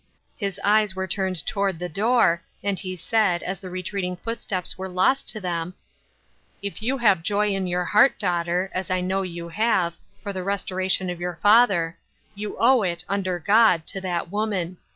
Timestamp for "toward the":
1.45-1.87